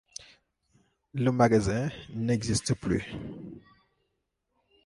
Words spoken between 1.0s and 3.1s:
Le magasin n'existe plus.